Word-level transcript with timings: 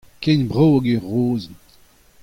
Ken 0.23 0.41
brav 0.51 0.71
hag 0.73 0.85
ur 0.95 1.03
rozenn. 1.11 1.57